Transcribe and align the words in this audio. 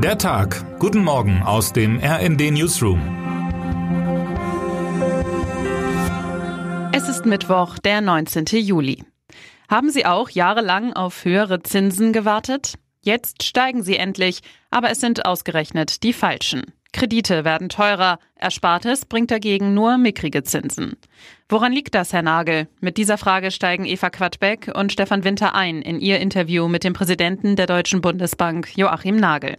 Der 0.00 0.16
Tag. 0.16 0.78
Guten 0.78 1.02
Morgen 1.02 1.42
aus 1.42 1.72
dem 1.72 1.98
RND 1.98 2.52
Newsroom. 2.52 3.00
Es 6.92 7.08
ist 7.08 7.26
Mittwoch, 7.26 7.78
der 7.80 8.00
19. 8.00 8.44
Juli. 8.60 9.02
Haben 9.68 9.90
Sie 9.90 10.06
auch 10.06 10.30
jahrelang 10.30 10.92
auf 10.92 11.24
höhere 11.24 11.64
Zinsen 11.64 12.12
gewartet? 12.12 12.74
Jetzt 13.00 13.42
steigen 13.42 13.82
sie 13.82 13.96
endlich, 13.96 14.42
aber 14.70 14.90
es 14.90 15.00
sind 15.00 15.26
ausgerechnet 15.26 16.04
die 16.04 16.12
falschen. 16.12 16.62
Kredite 16.92 17.44
werden 17.44 17.68
teurer, 17.68 18.20
Erspartes 18.36 19.04
bringt 19.04 19.32
dagegen 19.32 19.74
nur 19.74 19.98
mickrige 19.98 20.44
Zinsen. 20.44 20.96
Woran 21.48 21.72
liegt 21.72 21.96
das, 21.96 22.12
Herr 22.12 22.22
Nagel? 22.22 22.68
Mit 22.80 22.98
dieser 22.98 23.18
Frage 23.18 23.50
steigen 23.50 23.84
Eva 23.84 24.10
Quadbeck 24.10 24.70
und 24.76 24.92
Stefan 24.92 25.24
Winter 25.24 25.56
ein 25.56 25.82
in 25.82 25.98
ihr 25.98 26.20
Interview 26.20 26.68
mit 26.68 26.84
dem 26.84 26.92
Präsidenten 26.92 27.56
der 27.56 27.66
Deutschen 27.66 28.00
Bundesbank, 28.00 28.76
Joachim 28.76 29.16
Nagel. 29.16 29.58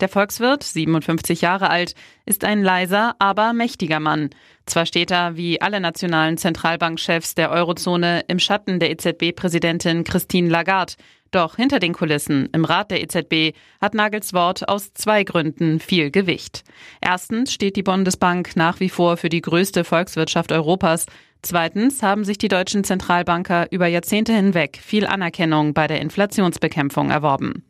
Der 0.00 0.08
Volkswirt, 0.08 0.62
57 0.62 1.40
Jahre 1.40 1.70
alt, 1.70 1.94
ist 2.26 2.44
ein 2.44 2.62
leiser, 2.62 3.14
aber 3.18 3.52
mächtiger 3.52 4.00
Mann. 4.00 4.30
Zwar 4.66 4.86
steht 4.86 5.10
er, 5.10 5.36
wie 5.36 5.60
alle 5.60 5.80
nationalen 5.80 6.38
Zentralbankchefs 6.38 7.34
der 7.34 7.50
Eurozone, 7.50 8.24
im 8.28 8.38
Schatten 8.38 8.78
der 8.80 8.90
EZB-Präsidentin 8.90 10.04
Christine 10.04 10.48
Lagarde, 10.48 10.94
doch 11.32 11.56
hinter 11.56 11.78
den 11.78 11.94
Kulissen 11.94 12.50
im 12.52 12.66
Rat 12.66 12.90
der 12.90 13.02
EZB 13.02 13.56
hat 13.80 13.94
Nagels 13.94 14.34
Wort 14.34 14.68
aus 14.68 14.92
zwei 14.92 15.24
Gründen 15.24 15.80
viel 15.80 16.10
Gewicht. 16.10 16.62
Erstens 17.00 17.54
steht 17.54 17.76
die 17.76 17.82
Bundesbank 17.82 18.54
nach 18.54 18.80
wie 18.80 18.90
vor 18.90 19.16
für 19.16 19.30
die 19.30 19.40
größte 19.40 19.82
Volkswirtschaft 19.82 20.52
Europas. 20.52 21.06
Zweitens 21.40 22.02
haben 22.02 22.24
sich 22.24 22.36
die 22.36 22.48
deutschen 22.48 22.84
Zentralbanker 22.84 23.66
über 23.72 23.86
Jahrzehnte 23.86 24.34
hinweg 24.34 24.78
viel 24.80 25.06
Anerkennung 25.06 25.72
bei 25.72 25.86
der 25.86 26.02
Inflationsbekämpfung 26.02 27.10
erworben. 27.10 27.64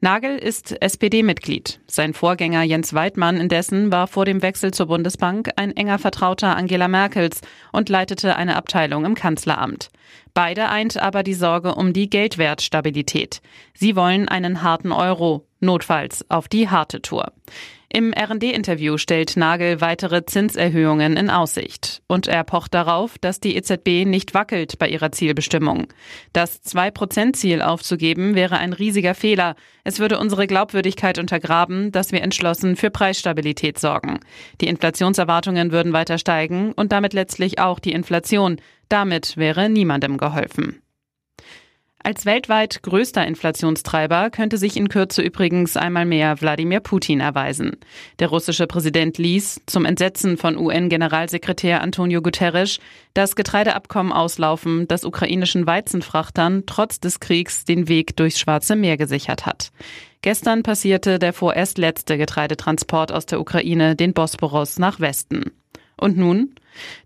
Nagel 0.00 0.38
ist 0.38 0.80
SPD-Mitglied. 0.80 1.80
Sein 1.88 2.14
Vorgänger 2.14 2.62
Jens 2.62 2.94
Weidmann 2.94 3.36
indessen 3.36 3.90
war 3.90 4.06
vor 4.06 4.24
dem 4.24 4.42
Wechsel 4.42 4.72
zur 4.72 4.86
Bundesbank 4.86 5.50
ein 5.56 5.76
enger 5.76 5.98
Vertrauter 5.98 6.56
Angela 6.56 6.86
Merkels 6.86 7.40
und 7.72 7.88
leitete 7.88 8.36
eine 8.36 8.54
Abteilung 8.54 9.04
im 9.04 9.16
Kanzleramt. 9.16 9.90
Beide 10.34 10.68
eint 10.68 10.98
aber 10.98 11.24
die 11.24 11.34
Sorge 11.34 11.74
um 11.74 11.92
die 11.92 12.08
Geldwertstabilität. 12.08 13.42
Sie 13.74 13.96
wollen 13.96 14.28
einen 14.28 14.62
harten 14.62 14.92
Euro, 14.92 15.48
notfalls 15.58 16.24
auf 16.30 16.46
die 16.46 16.68
harte 16.68 17.02
Tour. 17.02 17.32
Im 17.90 18.12
RD-Interview 18.12 18.98
stellt 18.98 19.38
Nagel 19.38 19.80
weitere 19.80 20.26
Zinserhöhungen 20.26 21.16
in 21.16 21.30
Aussicht. 21.30 22.02
Und 22.06 22.28
er 22.28 22.44
pocht 22.44 22.74
darauf, 22.74 23.16
dass 23.18 23.40
die 23.40 23.56
EZB 23.56 24.04
nicht 24.04 24.34
wackelt 24.34 24.78
bei 24.78 24.88
ihrer 24.88 25.10
Zielbestimmung. 25.10 25.86
Das 26.34 26.62
2-Prozent-Ziel 26.64 27.62
aufzugeben 27.62 28.34
wäre 28.34 28.58
ein 28.58 28.74
riesiger 28.74 29.14
Fehler. 29.14 29.56
Es 29.84 30.00
würde 30.00 30.18
unsere 30.18 30.46
Glaubwürdigkeit 30.46 31.18
untergraben, 31.18 31.90
dass 31.90 32.12
wir 32.12 32.20
entschlossen 32.20 32.76
für 32.76 32.90
Preisstabilität 32.90 33.78
sorgen. 33.78 34.20
Die 34.60 34.68
Inflationserwartungen 34.68 35.72
würden 35.72 35.94
weiter 35.94 36.18
steigen 36.18 36.72
und 36.72 36.92
damit 36.92 37.14
letztlich 37.14 37.58
auch 37.58 37.78
die 37.78 37.92
Inflation. 37.92 38.60
Damit 38.90 39.38
wäre 39.38 39.70
niemandem 39.70 40.18
geholfen. 40.18 40.82
Als 42.00 42.24
weltweit 42.26 42.82
größter 42.84 43.26
Inflationstreiber 43.26 44.30
könnte 44.30 44.56
sich 44.56 44.76
in 44.76 44.88
Kürze 44.88 45.20
übrigens 45.20 45.76
einmal 45.76 46.06
mehr 46.06 46.40
Wladimir 46.40 46.78
Putin 46.78 47.18
erweisen. 47.18 47.76
Der 48.20 48.28
russische 48.28 48.68
Präsident 48.68 49.18
ließ, 49.18 49.62
zum 49.66 49.84
Entsetzen 49.84 50.36
von 50.36 50.56
UN-Generalsekretär 50.56 51.82
Antonio 51.82 52.22
Guterres, 52.22 52.78
das 53.14 53.34
Getreideabkommen 53.34 54.12
auslaufen, 54.12 54.86
das 54.86 55.04
ukrainischen 55.04 55.66
Weizenfrachtern 55.66 56.64
trotz 56.66 57.00
des 57.00 57.18
Kriegs 57.18 57.64
den 57.64 57.88
Weg 57.88 58.16
durchs 58.16 58.38
Schwarze 58.38 58.76
Meer 58.76 58.96
gesichert 58.96 59.44
hat. 59.44 59.70
Gestern 60.22 60.62
passierte 60.62 61.18
der 61.18 61.32
vorerst 61.32 61.78
letzte 61.78 62.16
Getreidetransport 62.16 63.10
aus 63.10 63.26
der 63.26 63.40
Ukraine 63.40 63.96
den 63.96 64.14
Bosporus 64.14 64.78
nach 64.78 65.00
Westen. 65.00 65.52
Und 66.00 66.16
nun? 66.16 66.54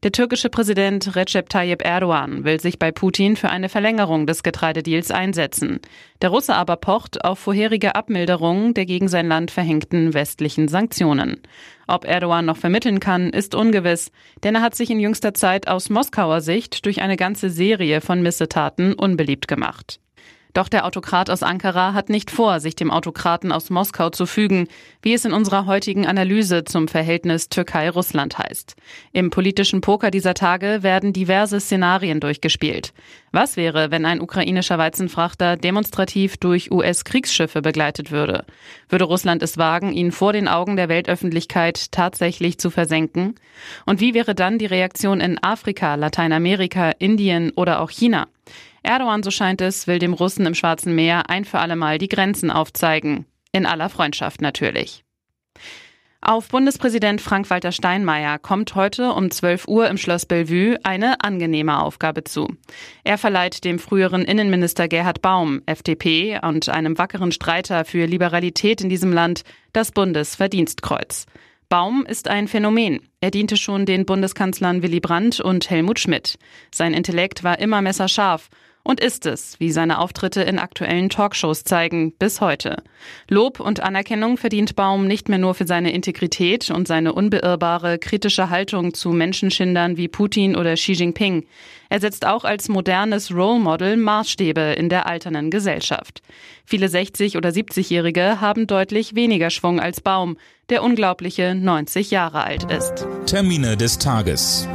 Der 0.03 0.13
türkische 0.13 0.51
Präsident 0.51 1.17
Recep 1.17 1.49
Tayyip 1.49 1.83
Erdogan 1.83 2.45
will 2.45 2.61
sich 2.61 2.79
bei 2.79 2.93
Putin 2.93 3.37
für 3.37 3.49
eine 3.49 3.71
Verlängerung 3.71 4.27
des 4.27 4.43
Getreidedeals 4.43 5.11
einsetzen. 5.11 5.81
Der 6.21 6.29
Russe 6.29 6.55
aber 6.55 6.77
pocht 6.77 7.25
auf 7.25 7.39
vorherige 7.39 7.95
Abmilderungen 7.95 8.75
der 8.75 8.85
gegen 8.85 9.09
sein 9.09 9.29
Land 9.29 9.51
verhängten 9.51 10.13
westlichen 10.13 10.69
Sanktionen. 10.69 11.41
Ob 11.87 12.05
Erdogan 12.05 12.45
noch 12.45 12.59
vermitteln 12.59 13.01
kann, 13.01 13.31
ist 13.31 13.55
ungewiss, 13.55 14.13
denn 14.45 14.55
er 14.55 14.63
hat 14.63 14.75
sich 14.75 14.91
in 14.91 15.01
jüngster 15.01 15.33
Zeit 15.35 15.69
aus 15.69 15.89
Moskauer 15.89 16.43
Sicht 16.43 16.85
durch 16.85 17.01
eine 17.01 17.17
ganze 17.17 17.49
Serie 17.49 18.01
von 18.03 18.23
Missetaten 18.23 18.93
unbeliebt 18.93 19.49
gemacht. 19.49 20.01
Doch 20.53 20.69
der 20.69 20.85
Autokrat 20.85 21.31
aus 21.31 21.43
Ankara 21.43 21.95
hat 21.95 22.11
nicht 22.11 22.31
vor, 22.31 22.61
sich 22.61 22.77
dem 22.77 22.91
Autokraten 22.91 23.53
aus 23.53 23.71
Moskau 23.71 24.11
zu 24.11 24.27
fügen, 24.27 24.69
wie 25.01 25.15
es 25.15 25.25
in 25.25 25.33
unserer 25.33 25.65
heutigen 25.65 26.07
Analyse 26.07 26.65
zum 26.65 26.89
Verhältnis 26.89 27.49
Türkei-Russland 27.49 28.39
heißt. 28.39 28.77
Im 29.13 29.31
politischen 29.31 29.81
Poker 29.81 30.11
dieser 30.11 30.35
Tage 30.35 30.83
werden 30.83 31.15
diverse 31.15 31.59
Szenarien 31.59 32.21
durchgespielt. 32.21 32.93
Was 33.31 33.57
wäre, 33.57 33.91
wenn 33.91 34.05
ein 34.05 34.21
ukrainischer 34.21 34.77
Weizenfrachter 34.77 35.57
demonstrativ 35.57 36.37
durch 36.37 36.71
US-Kriegsschiffe 36.71 37.63
begleitet 37.63 38.11
würde? 38.11 38.45
Würde 38.91 39.05
Russland 39.05 39.43
es 39.43 39.57
wagen, 39.57 39.93
ihn 39.93 40.13
vor 40.13 40.35
den 40.35 40.49
Augen 40.49 40.77
der 40.77 40.91
Weltöffentlichkeit 40.91 41.93
tatsächlich 41.93 42.59
zu 42.59 42.69
versenken? 42.69 43.37
Und 43.87 44.01
wie 44.01 44.13
wäre 44.13 44.35
dann 44.35 44.59
die 44.59 44.67
Reaktion 44.67 45.23
in 45.23 45.43
Afrika, 45.43 45.95
Lateinamerika, 45.95 46.91
Indien 46.99 47.53
oder 47.53 47.81
auch 47.81 47.89
China? 47.89 48.27
Erdogan, 48.83 49.23
so 49.23 49.31
scheint 49.31 49.61
es, 49.61 49.87
will 49.87 49.99
dem 49.99 50.13
Russen 50.13 50.47
im 50.47 50.55
Schwarzen 50.55 50.95
Meer 50.95 51.31
ein 51.31 51.45
für 51.45 51.59
allemal 51.59 51.99
die 51.99 52.09
Grenzen 52.09 52.51
aufzeigen. 52.51 53.27
In 53.53 53.67
aller 53.67 53.89
Freundschaft 53.89 54.41
natürlich. 54.41 55.05
Auf 56.25 56.49
Bundespräsident 56.51 57.21
Frank-Walter 57.21 57.73
Steinmeier 57.73 58.39
kommt 58.39 58.77
heute 58.77 59.13
um 59.13 59.29
12 59.29 59.67
Uhr 59.67 59.89
im 59.89 59.97
Schloss 59.97 60.25
Bellevue 60.25 60.79
eine 60.85 61.21
angenehme 61.21 61.83
Aufgabe 61.83 62.23
zu. 62.23 62.47
Er 63.03 63.19
verleiht 63.19 63.65
dem 63.65 63.81
früheren 63.81 64.23
Innenminister 64.23 64.87
Gerhard 64.87 65.21
Baum, 65.21 65.63
FDP, 65.67 66.39
und 66.41 66.69
einem 66.69 66.97
wackeren 66.97 67.33
Streiter 67.33 67.85
für 67.85 68.07
Liberalität 68.07 68.81
in 68.83 68.89
diesem 68.89 69.13
Land 69.13 69.43
das 69.73 69.91
Bundesverdienstkreuz. 69.91 71.27
Baum 71.69 72.07
ist 72.07 72.29
ein 72.29 72.47
Phänomen. 72.47 73.01
Er 73.21 73.33
diente 73.33 73.57
schon 73.57 73.85
den 73.85 74.07
Bundeskanzlern 74.07 74.83
Willy 74.83 75.01
Brandt 75.01 75.41
und 75.41 75.71
Helmut 75.71 75.99
Schmidt. 75.99 76.39
Sein 76.73 76.95
Intellekt 76.95 77.43
war 77.43 77.59
immer 77.59 77.83
messerscharf 77.83 78.49
und 78.83 79.01
ist 79.01 79.27
es, 79.27 79.59
wie 79.61 79.71
seine 79.71 79.99
Auftritte 79.99 80.43
in 80.43 80.59
aktuellen 80.59 81.09
Talkshows 81.09 81.65
zeigen, 81.65 82.13
bis 82.13 82.41
heute. 82.41 82.83
Lob 83.29 83.61
und 83.61 83.81
Anerkennung 83.81 84.37
verdient 84.37 84.75
Baum 84.77 85.07
nicht 85.07 85.29
mehr 85.29 85.39
nur 85.39 85.55
für 85.55 85.67
seine 85.67 85.93
Integrität 85.93 86.71
und 86.71 86.89
seine 86.89 87.13
unbeirrbare 87.13 87.99
kritische 87.99 88.51
Haltung 88.51 88.95
zu 88.95 89.11
Menschenschindern 89.11 89.97
wie 89.97 90.09
Putin 90.09 90.57
oder 90.57 90.75
Xi 90.75 90.93
Jinping. 90.93 91.47
Er 91.89 92.01
setzt 92.01 92.27
auch 92.27 92.45
als 92.45 92.69
modernes 92.69 93.33
Role 93.33 93.61
Model 93.61 93.97
Maßstäbe 93.97 94.75
in 94.77 94.89
der 94.89 95.07
alternden 95.07 95.51
Gesellschaft. 95.51 96.23
Viele 96.65 96.87
60- 96.87 97.37
oder 97.37 97.51
70-Jährige 97.51 98.41
haben 98.41 98.67
deutlich 98.67 99.15
weniger 99.15 99.51
Schwung 99.51 99.79
als 99.79 100.01
Baum, 100.01 100.37
der 100.71 100.83
unglaubliche 100.83 101.55
90 101.55 102.11
Jahre 102.11 102.45
alt 102.45 102.65
ist. 102.71 103.07
Termine 103.27 103.77
des 103.77 103.99
Tages. 103.99 104.67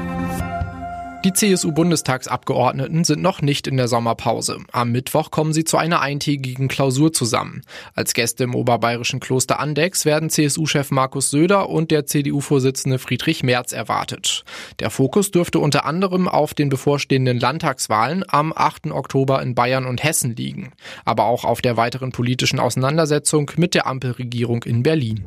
Die 1.27 1.33
CSU-Bundestagsabgeordneten 1.33 3.03
sind 3.03 3.21
noch 3.21 3.41
nicht 3.41 3.67
in 3.67 3.75
der 3.75 3.89
Sommerpause. 3.89 4.59
Am 4.71 4.93
Mittwoch 4.93 5.29
kommen 5.29 5.51
sie 5.51 5.65
zu 5.65 5.75
einer 5.75 5.99
eintägigen 5.99 6.69
Klausur 6.69 7.11
zusammen. 7.11 7.63
Als 7.95 8.13
Gäste 8.13 8.45
im 8.45 8.55
oberbayerischen 8.55 9.19
Kloster 9.19 9.59
Andex 9.59 10.05
werden 10.05 10.29
CSU-Chef 10.29 10.89
Markus 10.89 11.29
Söder 11.29 11.67
und 11.69 11.91
der 11.91 12.05
CDU-Vorsitzende 12.05 12.97
Friedrich 12.97 13.43
Merz 13.43 13.73
erwartet. 13.73 14.45
Der 14.79 14.89
Fokus 14.89 15.29
dürfte 15.29 15.59
unter 15.59 15.83
anderem 15.83 16.29
auf 16.29 16.53
den 16.53 16.69
bevorstehenden 16.69 17.41
Landtagswahlen 17.41 18.23
am 18.29 18.53
8. 18.55 18.91
Oktober 18.91 19.41
in 19.41 19.53
Bayern 19.53 19.85
und 19.85 20.01
Hessen 20.05 20.33
liegen, 20.33 20.71
aber 21.03 21.25
auch 21.25 21.43
auf 21.43 21.59
der 21.59 21.75
weiteren 21.75 22.13
politischen 22.13 22.61
Auseinandersetzung 22.61 23.51
mit 23.57 23.73
der 23.73 23.85
Ampelregierung 23.85 24.63
in 24.63 24.81
Berlin. 24.81 25.25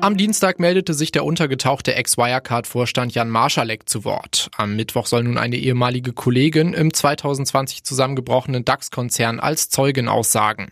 Am 0.00 0.16
Dienstag 0.16 0.60
meldete 0.60 0.94
sich 0.94 1.10
der 1.10 1.24
untergetauchte 1.24 1.96
Ex-Wirecard-Vorstand 1.96 3.14
Jan 3.14 3.30
Marschalek 3.30 3.88
zu 3.88 4.04
Wort. 4.04 4.48
Am 4.56 4.76
Mittwoch 4.76 5.06
soll 5.06 5.24
nun 5.24 5.38
eine 5.38 5.56
ehemalige 5.56 6.12
Kollegin 6.12 6.72
im 6.72 6.94
2020 6.94 7.82
zusammengebrochenen 7.82 8.64
DAX-Konzern 8.64 9.40
als 9.40 9.70
Zeugin 9.70 10.06
aussagen. 10.06 10.68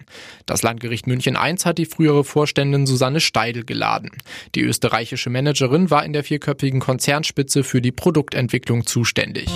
Das 0.47 0.63
Landgericht 0.63 1.09
München 1.09 1.35
I 1.35 1.57
hat 1.65 1.79
die 1.79 1.87
frühere 1.87 2.23
Vorständin 2.23 2.87
Susanne 2.87 3.21
Steidel 3.21 3.65
geladen. 3.65 4.11
Die 4.55 4.63
österreichische 4.63 5.29
Managerin 5.29 5.91
war 5.91 6.05
in 6.05 6.13
der 6.13 6.23
vierköpfigen 6.23 6.79
Konzernspitze 6.79 7.65
für 7.65 7.83
die 7.83 7.93
Produktentwicklung 7.93 8.87
zuständig. 8.87 9.49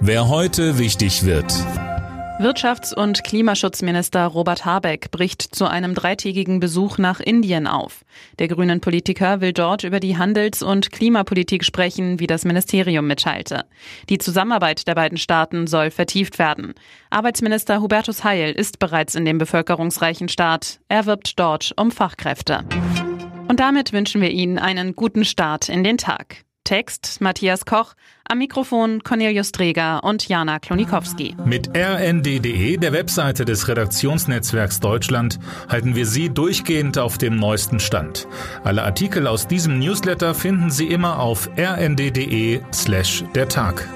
Wer 0.00 0.28
heute 0.28 0.78
wichtig 0.78 1.24
wird. 1.24 1.54
Wirtschafts- 2.38 2.94
und 2.94 3.24
Klimaschutzminister 3.24 4.24
Robert 4.24 4.64
Habeck 4.64 5.10
bricht 5.10 5.42
zu 5.42 5.66
einem 5.66 5.94
dreitägigen 5.94 6.60
Besuch 6.60 6.96
nach 6.96 7.18
Indien 7.18 7.66
auf. 7.66 8.04
Der 8.38 8.46
grünen 8.46 8.80
Politiker 8.80 9.40
will 9.40 9.52
dort 9.52 9.82
über 9.82 9.98
die 9.98 10.18
Handels- 10.18 10.62
und 10.62 10.92
Klimapolitik 10.92 11.64
sprechen, 11.64 12.20
wie 12.20 12.28
das 12.28 12.44
Ministerium 12.44 13.08
mitteilte. 13.08 13.64
Die 14.08 14.18
Zusammenarbeit 14.18 14.86
der 14.86 14.94
beiden 14.94 15.18
Staaten 15.18 15.66
soll 15.66 15.90
vertieft 15.90 16.38
werden. 16.38 16.74
Arbeitsminister 17.10 17.80
Hubertus 17.80 18.22
Heil 18.22 18.52
ist 18.52 18.78
bereits 18.78 19.16
in 19.16 19.24
dem 19.24 19.38
bevölkerungsreichen 19.38 20.28
Staat. 20.28 20.78
Er 20.88 21.06
wirbt 21.06 21.40
dort 21.40 21.72
um 21.76 21.90
Fachkräfte. 21.90 22.64
Und 23.48 23.58
damit 23.58 23.92
wünschen 23.92 24.20
wir 24.20 24.30
Ihnen 24.30 24.60
einen 24.60 24.94
guten 24.94 25.24
Start 25.24 25.68
in 25.68 25.82
den 25.82 25.98
Tag. 25.98 26.44
Text 26.68 27.22
Matthias 27.22 27.64
Koch, 27.64 27.94
am 28.28 28.36
Mikrofon 28.36 29.02
Cornelius 29.02 29.52
Dreger 29.52 30.04
und 30.04 30.28
Jana 30.28 30.58
Klonikowski. 30.58 31.34
Mit 31.46 31.70
rnd.de, 31.74 32.76
der 32.76 32.92
Webseite 32.92 33.46
des 33.46 33.68
Redaktionsnetzwerks 33.68 34.78
Deutschland, 34.78 35.38
halten 35.70 35.94
wir 35.94 36.04
Sie 36.04 36.28
durchgehend 36.28 36.98
auf 36.98 37.16
dem 37.16 37.36
neuesten 37.36 37.80
Stand. 37.80 38.28
Alle 38.64 38.82
Artikel 38.82 39.26
aus 39.26 39.46
diesem 39.46 39.78
Newsletter 39.78 40.34
finden 40.34 40.70
Sie 40.70 40.88
immer 40.88 41.20
auf 41.20 41.48
rnd.de 41.56 42.60
slash 42.70 43.24
der 43.34 43.48
Tag. 43.48 43.88